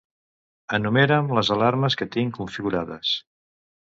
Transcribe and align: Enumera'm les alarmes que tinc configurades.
Enumera'm 0.77 1.29
les 1.39 1.51
alarmes 1.57 1.97
que 2.01 2.09
tinc 2.17 2.35
configurades. 2.39 3.15